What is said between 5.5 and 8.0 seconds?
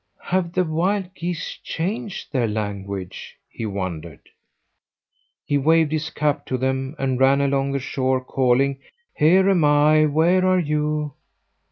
waved his cap to them and ran along the